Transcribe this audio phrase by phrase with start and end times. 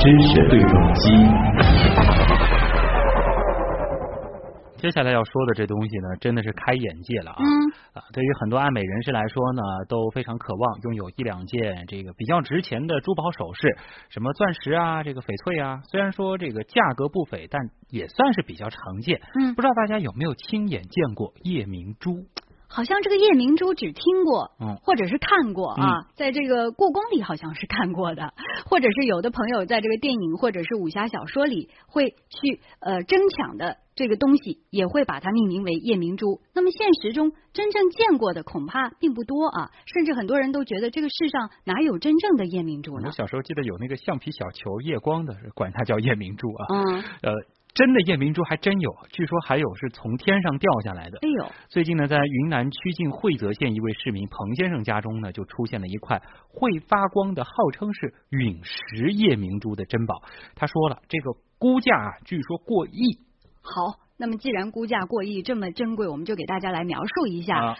[0.00, 1.10] 知识对撞机。
[4.78, 7.42] 接下来要说的这东西呢，真的是开眼界了啊！
[7.92, 13.76] 啊，对于很多爱美人士来说呢，都非常渴望拥有一两件这个比较值钱的珠宝首饰，
[14.08, 15.82] 什么钻石啊，这个翡翠啊。
[15.88, 19.20] 虽然说这个价格不菲，但也算是比较常见。
[19.40, 22.26] 嗯，不知道大家有没有亲眼见过夜明珠？
[22.72, 28.32] 好像这个夜明珠只听过，嗯，或者是看过啊，在这个故宫里好像是看过的，
[28.64, 36.40] 或者是有的朋友在这个电影或者是武侠小说里会去呃争抢的这个东西，也会把它命名为夜明珠。
[36.54, 43.08] 那么现实中真正见过的恐怕并不多啊，甚至很多人都觉得这个世上哪有真正的夜明珠呢？
[43.08, 47.32] 我小时候记得有那个橡皮小球夜光的，管它叫夜明珠啊，嗯，呃。
[47.74, 51.18] 真的夜明珠还真有，据说还有是从天上掉下来的。
[51.22, 51.52] 哎呦！
[51.68, 60.22] 最近呢，在云南曲靖会泽县一位市民彭先生家中呢，就出现了一块会发光的，号称是陨石夜明珠的珍宝。
[60.54, 63.18] 他说了，这个估价啊，据说过亿。
[63.62, 67.58] 好，那么既然估价过亿，这么珍贵，我们就给大家来描述一下。
[67.58, 67.76] 啊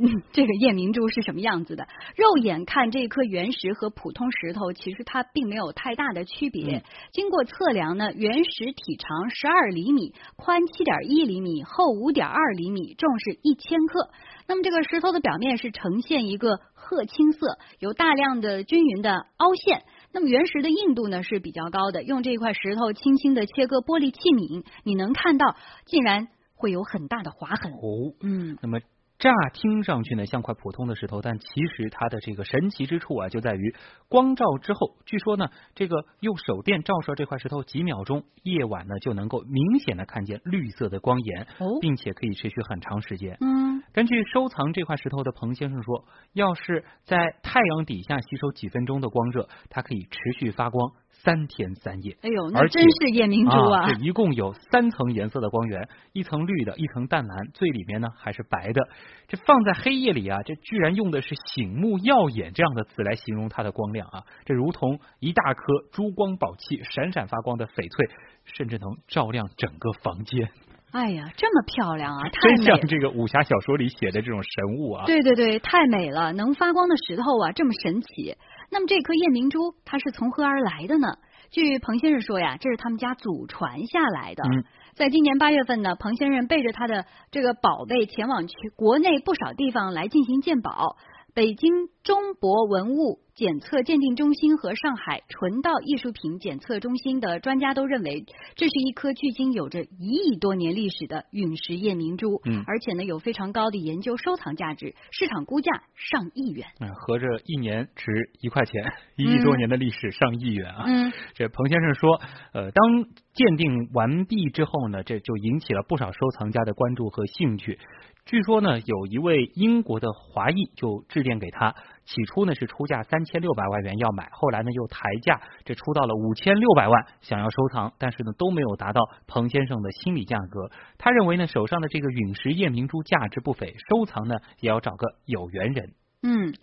[0.00, 1.86] 嗯， 这个夜明珠是什么样子的？
[2.16, 6.78] 肉眼看这颗原石和普通石头，其实它并没有太大的区别。
[6.78, 14.10] 嗯、经过测量呢，原石体长十二厘米，宽七点一厘米，厚五点二厘米，重是一千克。
[14.48, 19.82] 那么这个石头的表面是呈现一个褐青色，有大量的均匀的凹陷。
[20.12, 27.72] 那么原石的硬度呢是比较高的，用这块石头轻轻的切割玻璃器皿，你能看到竟然会有很大的划痕。
[27.72, 28.80] 哦，嗯，那么。
[29.20, 33.74] 乍听上去呢像块普通的石头，但其实它的这个神奇之处啊，就在于
[34.08, 43.36] 光照之后，据说呢，这个用手电照射这块石头几秒钟，夜晚呢就能够明显的看见绿色的光源，哦，并且可以持续很长时间。
[43.42, 50.92] 嗯，根据收藏这块石头的彭先生说，要是在太阳底下吸收几分钟的光热，它可以持续发光。
[51.22, 53.86] 三天三夜，哎呦，那真是夜明珠啊！
[53.86, 58.88] 这一共有三层颜色的光源，一层绿的，一层淡蓝，最里面呢还是白的。
[59.28, 64.24] 这放在黑夜里啊，这居然用的是醒目耀眼这样的词来形容它的光亮啊！
[64.44, 70.50] 这如同一大颗珠光宝气、闪闪发光的翡翠，甚至能照亮整个房间。
[70.92, 72.28] 哎呀，这么漂亮啊！
[72.28, 75.04] 太 真像这个武侠小说里写的这种神物啊！
[75.06, 76.32] 对对对，太美了！
[76.32, 78.36] 能发光的石头啊，这么神奇。
[78.70, 81.08] 那么这颗夜明珠它是从何而来的呢？
[81.50, 84.42] 据彭先生说呀，这是他们家祖传下来的。
[84.44, 84.64] 嗯，
[84.94, 90.96] 在今年八月份呢，彭先生背着他的这个宝贝前往去国内不少地方来进行鉴宝。
[91.32, 98.24] 北京中博文物检测鉴定中心和上海纯道艺术品检测中心的专家都认为，
[98.54, 112.20] 这是一颗距今有着一亿多年历史的陨石夜明珠，嗯，而且呢有非常高的研究收藏价值，市场估价上亿元，嗯，合着一年值一块钱， 一亿多年的历史上亿元啊，嗯，这彭先生说，
[112.54, 117.78] 呃，当鉴定完毕之后呢，这就引起了不少收藏家的关注和兴趣。
[118.26, 121.74] 据说呢，有一位英国的华裔就致电给他，
[122.04, 130.70] 起初呢是出价三千六百万元要买，后来呢又抬价，这出到了五千六百万，想要收藏，但是呢都没有达到彭先生的心理价格。
[130.98, 135.92] 他认为呢手上的这个陨石夜明珠价值不菲，收藏呢也要找个有缘人。
[136.22, 136.54] 嗯。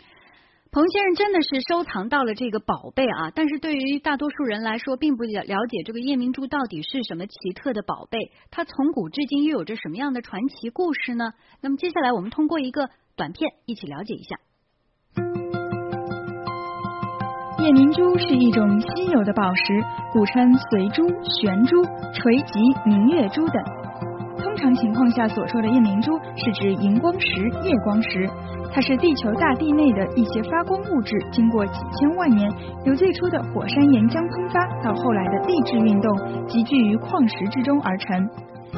[0.70, 11.32] 彭先生真的是收藏到了这个宝贝啊，但是对于大多数人来说，并不了解这个夜明珠到底是什么奇特的宝贝，它从古至今又有着什么样的传奇故事呢？
[11.62, 14.36] 那么接下来我们通过一个短片一起了解一下。
[17.68, 21.84] 夜明珠是一种稀有的宝石，古称随珠、悬珠、
[22.14, 23.62] 垂棘、明月珠等。
[24.42, 28.26] 通常情况下所说的夜明珠是指荧光石、夜光石。
[28.72, 32.50] 它是地球大地内的一些发光物质，经过几千万年，
[32.86, 38.26] 由最初的火山岩浆喷发，到后来的地质运动，集聚于矿石之中而成。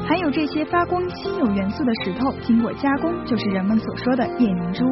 [0.05, 4.83] 含有这些发光稀有元素的石头，经过加工，就是人们所说的夜明珠。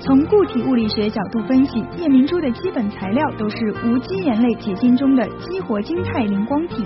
[0.00, 6.82] 从固体物理学角度分析，夜明珠的基本材料都是无机盐类结晶中的激活晶态磷光体。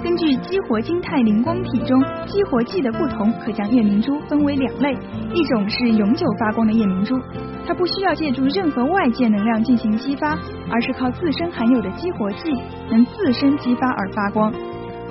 [0.00, 4.96] 根据激活晶态磷光体中激活剂的不同，可将夜明珠分为两类：
[5.34, 7.18] 一种是永久发光的夜明珠，
[7.66, 10.38] 它不需要借助任何外界能量进行激发，
[10.70, 12.52] 而是靠自身含有的激活剂
[12.88, 14.52] 能自身激发而发光；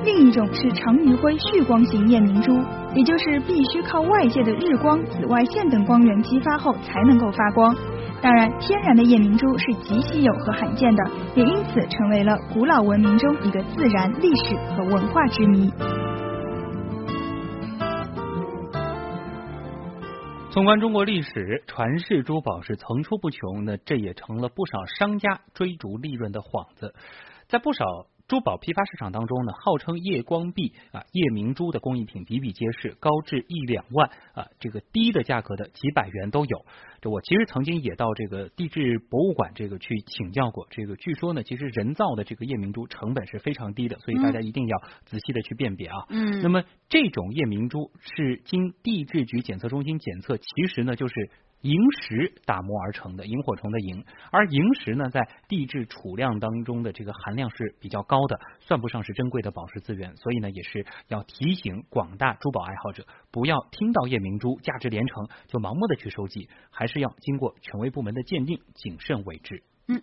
[0.06, 2.58] 另一种是长余辉蓄光型夜明珠，
[2.96, 7.76] 也就是必须靠外界的日光、紫外线等光源激发后才能够发光。
[8.22, 11.04] 当然，天然的夜明珠是极稀有和罕见的，
[11.36, 15.70] 也因此成为了古老文明中一个自然、历史和文化之谜。
[20.52, 26.94] 纵观中国历史，传世珠宝是层出不穷，那这也成了不少商家追逐利润的幌子，
[27.48, 27.84] 在不少。
[28.28, 36.66] 珠宝批发市场当中呢，号称夜光碧啊、夜明珠的工艺品比比皆是，高至一两万啊，这个低的价格的几百元都有。
[37.02, 46.06] 这我其实曾经也到这个地质博物馆这个去请教过，这个据说呢，其实人造的这个夜明珠成本是非常低的，所以大家一定要仔细的去辨别啊。
[46.10, 51.30] 嗯，那么这种夜明珠是经地质局检测中心检测，其实呢就是。
[51.64, 69.64] 萤石打磨而成的萤火虫的萤，而萤石呢，在地质储量当中的这个含量是比较高的，算不上是珍贵的宝石资源，所以呢，也是要提醒广大珠宝爱好者，不要听到夜明珠价值连城就盲目的去收集，还是要经过权威部门的鉴定，谨慎为之。
[69.88, 70.02] 嗯，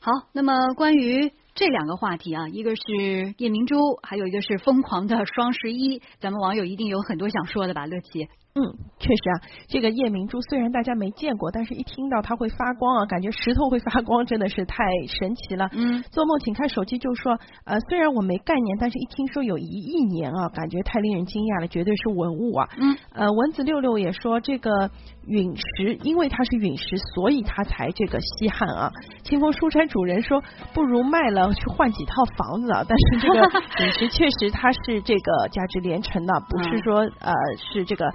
[0.00, 8.28] 好，那么关于这两个话题啊，一个是夜明珠，还有一个是疯狂的双十一，咱们网友一定有很多想说的吧，乐琪。
[8.52, 8.62] 嗯，
[8.98, 15.68] 确实啊，这个夜明珠虽然大家没见过，但是一听到它会发光啊，感觉石头会发光，真的是太神奇了。
[15.72, 22.68] 嗯，做梦请看手机就说，呃，虽然我没概念，但是一听说有一亿年啊，感觉太令人惊讶了，绝对是文物啊。
[22.76, 24.90] 嗯，呃，蚊子六六也说这个
[25.28, 28.90] 陨石，因为它是陨石，所以它才这个稀罕啊。
[29.22, 30.42] 清风书斋主人说，
[30.74, 32.84] 不如卖了去换几套房子啊。
[32.88, 33.40] 但是这个
[33.84, 37.32] 陨石 确实它是这个价值连城的，不是说呃
[37.72, 38.06] 是这个。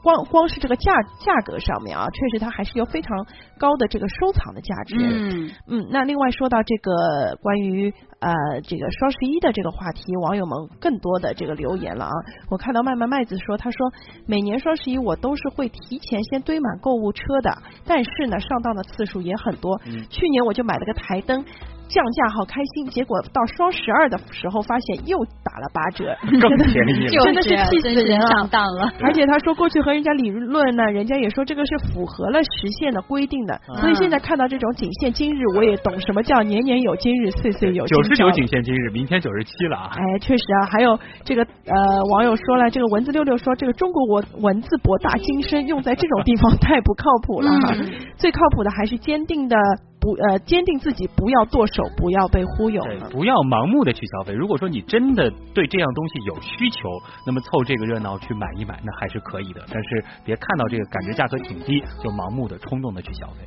[0.00, 3.26] 光光是这个价价格上面啊，确实它还是有非常
[3.58, 4.94] 高的这个收藏的价值。
[4.96, 8.32] 嗯嗯，那另外说到这个关于呃
[8.62, 12.12] 这个双十一的这个话题，网友们更多的这个留言了啊。
[12.48, 13.92] 我看到麦麦麦子说，他说
[14.24, 19.80] 每年双十一我都是会提前先堆满购物车的，但是呢上当的次数也很多。
[20.08, 21.44] 去年我就买了个台灯。
[21.88, 26.70] 降价好开心，结果到双十二的时候发现又打了八折，更便
[27.00, 28.92] 宜了， 真的是气死人上当了。
[29.02, 39.90] 而且他说过去和人家理论呢，人家也说这个是符合了时限的规定的，所以现在看到这种仅限今日，我也懂什么叫年年有今日，岁岁有九十九仅限今日，明天九十七了啊！
[39.92, 47.74] 哎，确实啊，还有这个呃网友说了，这个文字六六说这个中国文文字博大精深，用在这种地方太不靠谱了哈，
[48.16, 49.56] 最靠谱的还是坚定的。
[50.00, 54.32] 不呃，坚定自己不要剁手，不要被忽悠，对，不要盲目的去消费。
[54.32, 56.88] 如果说你真的对这样东西有需求，
[57.26, 59.60] 那么凑这个热闹去买一买，那还是可以的。
[59.72, 63.46] 但是别看到这个感觉价格挺低，就盲目的冲动的去消费。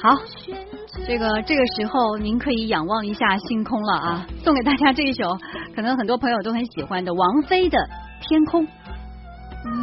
[0.00, 0.14] 好，
[1.06, 4.26] 这个这个时候您可以仰望一下星空了啊！
[4.44, 5.36] 送给大家这一首，
[5.74, 7.78] 可能很多朋友都很喜欢的王菲的
[8.28, 8.64] 《天空》。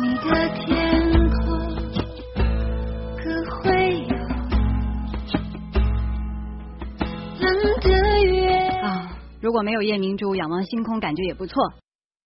[0.02, 1.12] 你的天
[1.46, 1.55] 空
[9.46, 11.56] 如果没有夜明珠，仰望星空感觉也不错。